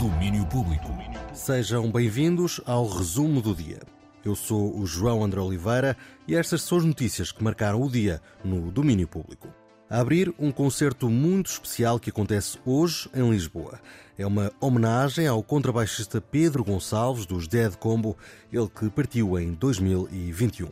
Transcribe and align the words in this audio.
Domínio 0.00 0.44
Público. 0.46 0.88
Sejam 1.32 1.90
bem-vindos 1.92 2.60
ao 2.66 2.88
resumo 2.88 3.40
do 3.40 3.54
dia. 3.54 3.78
Eu 4.24 4.34
sou 4.34 4.76
o 4.76 4.84
João 4.84 5.22
André 5.22 5.40
Oliveira 5.40 5.96
e 6.26 6.34
estas 6.34 6.62
são 6.62 6.78
as 6.78 6.84
notícias 6.84 7.30
que 7.30 7.44
marcaram 7.44 7.80
o 7.80 7.88
dia 7.88 8.20
no 8.44 8.72
domínio 8.72 9.06
público. 9.06 9.48
A 9.88 10.00
abrir 10.00 10.34
um 10.36 10.50
concerto 10.50 11.08
muito 11.08 11.46
especial 11.46 12.00
que 12.00 12.10
acontece 12.10 12.58
hoje 12.64 13.08
em 13.14 13.30
Lisboa. 13.30 13.78
É 14.18 14.26
uma 14.26 14.50
homenagem 14.60 15.28
ao 15.28 15.40
contrabaixista 15.40 16.20
Pedro 16.20 16.64
Gonçalves 16.64 17.24
dos 17.24 17.46
Dead 17.46 17.76
Combo, 17.76 18.16
ele 18.52 18.68
que 18.68 18.90
partiu 18.90 19.38
em 19.38 19.52
2021. 19.52 20.68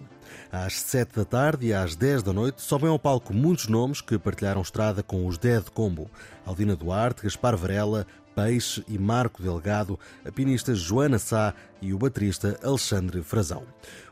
Às 0.51 0.81
7 0.81 1.17
da 1.17 1.25
tarde 1.25 1.67
e 1.67 1.75
às 1.75 1.95
10 1.95 2.23
da 2.25 2.33
noite 2.33 2.63
sobem 2.63 2.89
ao 2.89 2.99
palco 2.99 3.33
muitos 3.33 3.69
nomes 3.69 4.01
que 4.01 4.19
partilharam 4.19 4.63
estrada 4.63 5.03
com 5.03 5.27
os 5.27 5.39
Dead 5.39 5.65
Combo. 5.71 6.11
Aldina 6.45 6.75
Duarte, 6.75 7.23
Gaspar 7.23 7.57
Varela, 7.57 8.07
Peixe 8.35 8.85
e 8.89 8.99
Marco 8.99 9.43
Delgado, 9.43 9.99
a 10.25 10.33
pianista 10.33 10.75
Joana 10.75 11.19
Sá 11.19 11.55
e 11.81 11.93
o 11.93 11.99
baterista 11.99 12.59
Alexandre 12.63 13.23
Frazão. 13.23 13.65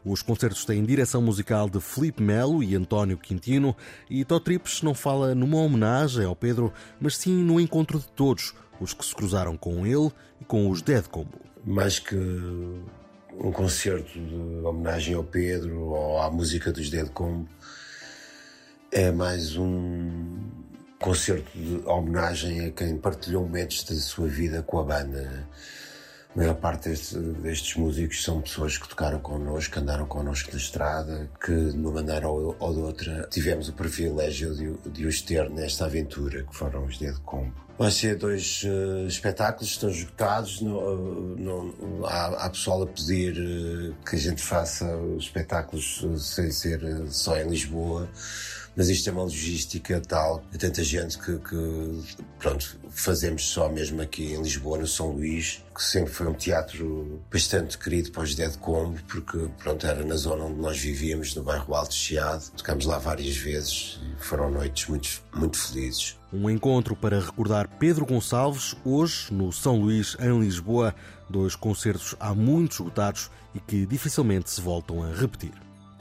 Os 0.05 0.23
concertos 0.23 0.65
têm 0.65 0.85
direção 0.85 1.21
musical 1.21 1.69
de 1.69 1.81
Felipe 1.81 2.23
Melo 2.23 2.63
e 2.63 2.75
António 2.77 3.19
Quintino 3.19 3.77
e 4.09 4.25
Totrips 4.25 4.83
não 4.83 4.95
fala 4.95 5.35
numa 5.35 5.59
homenagem 5.59 6.25
ao 6.25 6.37
Pedro, 6.37 6.73
mas 7.01 7.17
sim 7.17 7.43
no 7.43 7.61
encontro 7.61 7.99
de 7.99 8.09
todos, 8.09 8.55
os 8.81 8.93
que 8.95 9.05
se 9.05 9.15
cruzaram 9.15 9.57
com 9.57 9.87
ele 9.87 10.11
e 10.41 10.45
com 10.45 10.71
os 10.71 10.83
Dead 10.83 11.05
Combo. 11.07 11.39
Mais 11.65 11.99
que 11.99 12.17
um 12.17 13.51
concerto 13.53 14.13
de 14.13 14.35
homenagem 14.65 15.15
ao 15.15 15.25
Pedro 15.25 15.81
ou 15.81 16.19
à 16.19 16.31
música 16.31 16.71
dos 16.71 16.91
Dead 16.91 17.09
Combo, 17.09 17.49
é 18.91 19.11
mais 19.11 19.57
um 19.57 20.22
concerto 21.03 21.51
de 21.55 21.83
homenagem 21.85 22.67
a 22.67 22.71
quem 22.71 22.97
partilhou 22.97 23.43
momentos 23.43 23.83
da 23.83 23.97
sua 23.97 24.29
vida 24.29 24.63
com 24.63 24.79
a 24.79 24.85
banda. 24.85 25.49
A 26.35 26.39
maior 26.39 26.55
parte 26.55 26.89
deste, 26.89 27.19
destes 27.19 27.77
músicos 27.77 28.23
são 28.23 28.41
pessoas 28.41 28.79
que 28.79 28.89
tocaram 28.89 29.19
connosco, 29.19 29.75
que 29.75 29.81
andaram 29.81 30.07
connosco 30.07 30.51
na 30.51 30.57
estrada, 30.57 31.29
que 31.45 31.53
de 31.53 31.77
uma 31.77 31.91
maneira 31.91 32.27
ou, 32.27 32.57
ou 32.59 32.73
de 32.73 32.81
outra 32.81 33.29
tivemos 33.31 33.69
o 33.69 33.75
privilégio 33.75 34.55
de, 34.55 34.91
de 34.91 35.05
os 35.05 35.21
ter 35.21 35.51
nesta 35.51 35.85
aventura, 35.85 36.45
que 36.45 36.57
foram 36.57 36.87
os 36.87 36.97
Dedo 36.97 37.21
Combo. 37.21 37.53
Vai 37.79 37.91
ser 37.91 38.17
dois 38.17 38.63
uh, 38.63 39.07
espetáculos, 39.07 39.71
estão 39.71 39.91
esgotados. 39.91 40.61
No, 40.63 42.07
há, 42.07 42.47
há 42.47 42.51
pessoal 42.51 42.83
a 42.83 42.87
pedir 42.87 43.35
uh, 43.35 43.95
que 44.09 44.17
a 44.17 44.19
gente 44.19 44.41
faça 44.41 44.87
os 44.97 45.25
espetáculos 45.25 46.03
uh, 46.03 46.19
sem 46.19 46.51
ser 46.51 46.81
só 47.09 47.37
em 47.37 47.49
Lisboa 47.49 48.09
mas 48.77 48.89
isto 48.89 49.09
é 49.09 49.13
uma 49.13 49.23
logística 49.23 50.01
tal, 50.01 50.43
é 50.53 50.57
tanta 50.57 50.83
gente 50.83 51.19
que, 51.19 51.39
que, 51.39 52.03
pronto, 52.39 52.79
fazemos 52.91 53.45
só 53.47 53.69
mesmo 53.69 54.01
aqui 54.01 54.33
em 54.33 54.43
Lisboa, 54.43 54.79
no 54.79 54.87
São 54.87 55.13
Luís, 55.13 55.63
que 55.75 55.83
sempre 55.83 56.13
foi 56.13 56.27
um 56.27 56.35
teatro 56.35 57.23
bastante 57.31 57.79
querido 57.79 58.11
para 58.11 58.23
os 58.23 58.35
Dead 58.35 58.57
Combo, 58.57 58.99
porque, 59.09 59.49
pronto, 59.59 59.87
era 59.87 60.05
na 60.05 60.17
zona 60.17 60.45
onde 60.45 60.61
nós 60.61 60.79
vivíamos, 60.79 61.35
no 61.35 61.43
bairro 61.43 61.75
Alto 61.75 61.95
Chiado, 61.95 62.51
tocámos 62.57 62.87
lá 62.87 62.99
várias 62.99 63.37
vezes 63.37 64.01
foram 64.19 64.51
noites 64.51 64.89
muito, 64.89 65.23
muito 65.35 65.59
felizes. 65.59 66.17
Um 66.33 66.49
encontro 66.49 66.97
para 66.97 67.21
recordar 67.21 67.69
Pedro 67.79 68.07
Gonçalves, 68.07 68.75
hoje 68.85 69.33
no 69.33 69.53
São 69.53 69.77
Luís, 69.77 70.17
em 70.19 70.41
Lisboa, 70.41 70.95
dois 71.29 71.55
concertos 71.55 72.15
há 72.19 72.35
muitos 72.35 72.79
esgotados 72.79 73.31
e 73.55 73.61
que 73.61 73.85
dificilmente 73.85 74.51
se 74.51 74.61
voltam 74.61 75.03
a 75.03 75.13
repetir. 75.15 75.53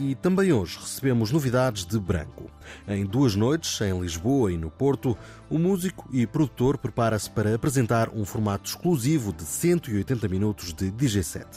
E 0.03 0.15
também 0.15 0.51
hoje 0.51 0.79
recebemos 0.81 1.31
novidades 1.31 1.85
de 1.85 1.99
Branco. 1.99 2.49
Em 2.87 3.05
duas 3.05 3.35
noites, 3.35 3.79
em 3.81 4.01
Lisboa 4.01 4.51
e 4.51 4.57
no 4.57 4.71
Porto, 4.71 5.15
o 5.47 5.59
músico 5.59 6.09
e 6.11 6.25
produtor 6.25 6.79
prepara-se 6.79 7.29
para 7.29 7.53
apresentar 7.53 8.09
um 8.09 8.25
formato 8.25 8.67
exclusivo 8.67 9.31
de 9.31 9.43
180 9.43 10.27
minutos 10.27 10.73
de 10.73 10.89
DJ 10.89 11.21
set. 11.21 11.47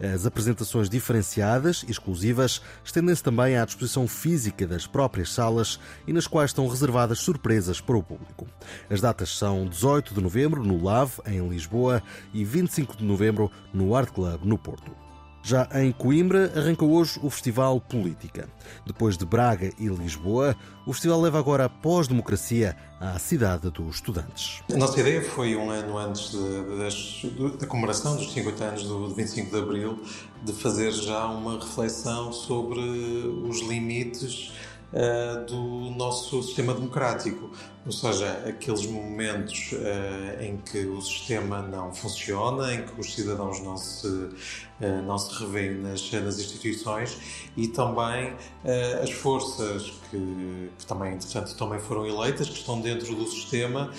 As 0.00 0.24
apresentações 0.24 0.88
diferenciadas 0.88 1.84
e 1.86 1.90
exclusivas 1.90 2.62
estendem-se 2.82 3.22
também 3.22 3.58
à 3.58 3.64
disposição 3.66 4.08
física 4.08 4.66
das 4.66 4.86
próprias 4.86 5.30
salas 5.30 5.78
e 6.06 6.14
nas 6.14 6.26
quais 6.26 6.48
estão 6.48 6.66
reservadas 6.66 7.18
surpresas 7.18 7.78
para 7.78 7.98
o 7.98 8.02
público. 8.02 8.48
As 8.88 9.02
datas 9.02 9.36
são 9.36 9.66
18 9.66 10.14
de 10.14 10.22
novembro 10.22 10.64
no 10.64 10.82
Lave, 10.82 11.20
em 11.26 11.46
Lisboa, 11.46 12.02
e 12.32 12.42
25 12.42 12.96
de 12.96 13.04
novembro 13.04 13.50
no 13.70 13.94
Art 13.94 14.10
Club, 14.10 14.44
no 14.44 14.56
Porto. 14.56 15.01
Já 15.44 15.68
em 15.74 15.90
Coimbra 15.90 16.52
arranca 16.54 16.84
hoje 16.84 17.18
o 17.20 17.28
Festival 17.28 17.80
Política. 17.80 18.48
Depois 18.86 19.16
de 19.16 19.26
Braga 19.26 19.72
e 19.76 19.88
Lisboa, 19.88 20.54
o 20.86 20.92
festival 20.92 21.20
leva 21.20 21.36
agora 21.36 21.64
a 21.64 21.68
pós-democracia 21.68 22.76
à 23.00 23.18
cidade 23.18 23.68
dos 23.68 23.96
estudantes. 23.96 24.62
A 24.72 24.76
nossa 24.76 25.00
ideia 25.00 25.20
foi, 25.20 25.56
um 25.56 25.68
ano 25.68 25.98
antes 25.98 26.30
de, 26.30 27.28
de, 27.28 27.56
da 27.56 27.66
comemoração 27.66 28.14
dos 28.14 28.32
50 28.32 28.64
anos 28.64 28.82
do, 28.84 29.08
do 29.08 29.14
25 29.16 29.50
de 29.50 29.60
Abril, 29.60 30.02
de 30.44 30.52
fazer 30.52 30.92
já 30.92 31.26
uma 31.26 31.58
reflexão 31.58 32.32
sobre 32.32 32.80
os 32.80 33.60
limites 33.62 34.52
uh, 34.92 35.44
do 35.44 35.90
nosso 35.96 36.40
sistema 36.44 36.72
democrático. 36.72 37.50
Ou 37.84 37.90
seja, 37.90 38.30
aqueles 38.46 38.86
momentos 38.86 39.72
uh, 39.72 40.40
em 40.40 40.56
que 40.58 40.86
o 40.86 41.02
sistema 41.02 41.60
não 41.62 41.92
funciona, 41.92 42.72
em 42.72 42.86
que 42.86 43.00
os 43.00 43.12
cidadãos 43.12 43.60
não 43.60 43.76
se, 43.76 44.06
uh, 44.06 45.02
não 45.04 45.18
se 45.18 45.34
revêem 45.42 45.78
nas, 45.78 46.12
nas 46.12 46.38
instituições 46.38 47.18
e 47.56 47.66
também 47.66 48.34
uh, 48.34 49.02
as 49.02 49.10
forças 49.10 49.90
que, 50.08 50.70
que, 50.78 50.86
também, 50.86 51.14
entretanto, 51.14 51.56
também 51.56 51.80
foram 51.80 52.06
eleitas, 52.06 52.48
que 52.48 52.54
estão 52.54 52.80
dentro 52.80 53.16
do 53.16 53.26
sistema 53.26 53.90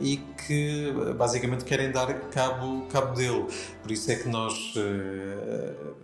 e 0.00 0.18
que 0.46 0.92
basicamente 1.16 1.64
querem 1.64 1.90
dar 1.90 2.06
cabo, 2.30 2.86
cabo 2.86 3.16
dele. 3.16 3.46
Por 3.82 3.90
isso 3.90 4.10
é 4.12 4.16
que 4.16 4.28
nós, 4.28 4.74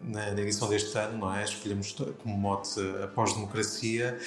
na, 0.03 0.33
na 0.33 0.41
edição 0.41 0.69
deste 0.69 0.97
ano, 0.99 1.19
não 1.19 1.33
é, 1.33 1.45
escolhemos 1.45 1.95
como 2.23 2.37
mote 2.37 2.81
a 3.03 3.07
pós-democracia, 3.07 4.19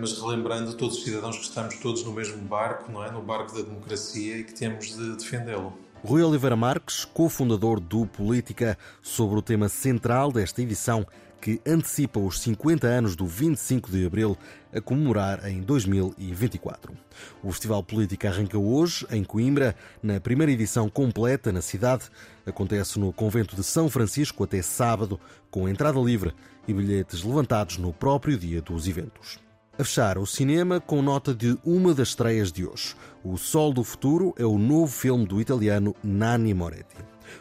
mas 0.00 0.20
relembrando 0.20 0.74
todos 0.74 0.98
os 0.98 1.04
cidadãos 1.04 1.36
que 1.36 1.44
estamos 1.44 1.76
todos 1.86 2.02
no 2.02 2.12
mesmo 2.12 2.38
barco, 2.38 2.90
não 2.90 3.04
é? 3.04 3.12
No 3.12 3.22
barco 3.22 3.54
da 3.54 3.62
democracia 3.62 4.38
e 4.38 4.42
que 4.42 4.52
temos 4.52 4.96
de 4.96 5.14
defendê-lo. 5.14 5.72
Rui 6.04 6.20
Oliveira 6.20 6.56
Marques, 6.56 7.04
cofundador 7.04 7.78
do 7.78 8.04
Política, 8.04 8.76
sobre 9.00 9.38
o 9.38 9.42
tema 9.42 9.68
central 9.68 10.32
desta 10.32 10.60
edição 10.60 11.06
que 11.40 11.60
antecipa 11.64 12.18
os 12.18 12.40
50 12.40 12.88
anos 12.88 13.14
do 13.14 13.24
25 13.24 13.88
de 13.88 14.04
Abril 14.04 14.36
a 14.74 14.80
comemorar 14.80 15.48
em 15.48 15.60
2024. 15.60 16.92
O 17.40 17.52
Festival 17.52 17.84
Política 17.84 18.30
arranca 18.30 18.58
hoje, 18.58 19.06
em 19.12 19.22
Coimbra, 19.22 19.76
na 20.02 20.18
primeira 20.18 20.50
edição 20.50 20.88
completa 20.88 21.52
na 21.52 21.62
cidade. 21.62 22.06
Acontece 22.44 22.98
no 22.98 23.12
Convento 23.12 23.54
de 23.54 23.62
São 23.62 23.88
Francisco 23.88 24.42
até 24.42 24.60
sábado, 24.60 25.20
com 25.52 25.68
entrada 25.68 26.00
livre 26.00 26.34
e 26.66 26.74
bilhetes 26.74 27.22
levantados 27.22 27.78
no 27.78 27.92
próprio 27.92 28.36
dia 28.36 28.60
dos 28.60 28.88
eventos. 28.88 29.45
A 29.78 29.84
fechar 29.84 30.16
o 30.16 30.24
cinema 30.24 30.80
com 30.80 31.02
nota 31.02 31.34
de 31.34 31.58
uma 31.62 31.92
das 31.92 32.08
estreias 32.08 32.50
de 32.50 32.66
hoje. 32.66 32.94
O 33.22 33.36
Sol 33.36 33.74
do 33.74 33.84
Futuro 33.84 34.34
é 34.38 34.44
o 34.46 34.56
novo 34.56 34.90
filme 34.90 35.26
do 35.26 35.38
italiano 35.38 35.94
Nanni 36.02 36.54
Moretti. 36.54 36.96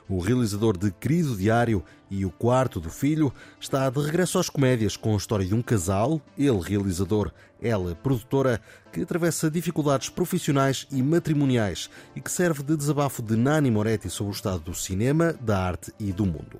O 0.07 0.19
realizador 0.19 0.77
de 0.77 0.91
Querido 0.91 1.35
Diário 1.35 1.83
e 2.09 2.25
O 2.25 2.31
Quarto 2.31 2.79
do 2.79 2.89
Filho 2.89 3.33
está 3.59 3.89
de 3.89 3.99
regresso 3.99 4.37
às 4.39 4.49
comédias 4.49 4.95
com 4.95 5.13
a 5.13 5.17
história 5.17 5.45
de 5.45 5.55
um 5.55 5.61
casal, 5.61 6.21
ele 6.37 6.59
realizador, 6.61 7.31
ela 7.61 7.95
produtora, 7.95 8.61
que 8.91 9.01
atravessa 9.01 9.49
dificuldades 9.49 10.09
profissionais 10.09 10.87
e 10.91 11.01
matrimoniais 11.01 11.89
e 12.15 12.21
que 12.21 12.31
serve 12.31 12.63
de 12.63 12.77
desabafo 12.77 13.21
de 13.21 13.35
Nani 13.35 13.71
Moretti 13.71 14.09
sobre 14.09 14.33
o 14.33 14.35
estado 14.35 14.59
do 14.59 14.75
cinema, 14.75 15.33
da 15.41 15.59
arte 15.59 15.91
e 15.99 16.13
do 16.13 16.25
mundo. 16.25 16.59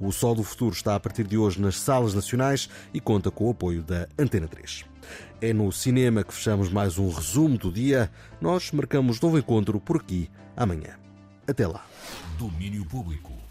O 0.00 0.12
Sol 0.12 0.34
do 0.34 0.42
Futuro 0.42 0.74
está 0.74 0.94
a 0.94 1.00
partir 1.00 1.26
de 1.26 1.36
hoje 1.36 1.60
nas 1.60 1.78
salas 1.78 2.14
nacionais 2.14 2.68
e 2.92 3.00
conta 3.00 3.30
com 3.30 3.46
o 3.46 3.50
apoio 3.50 3.82
da 3.82 4.08
Antena 4.18 4.48
3. 4.48 4.84
É 5.40 5.52
no 5.52 5.70
cinema 5.70 6.24
que 6.24 6.32
fechamos 6.32 6.70
mais 6.70 6.98
um 6.98 7.10
resumo 7.10 7.58
do 7.58 7.70
dia. 7.70 8.10
Nós 8.40 8.70
marcamos 8.72 9.20
novo 9.20 9.38
encontro 9.38 9.78
por 9.80 9.96
aqui 9.96 10.30
amanhã. 10.56 11.04
Até 11.46 11.66
lá. 11.66 11.84
Domínio 12.38 12.84
Público. 12.86 13.43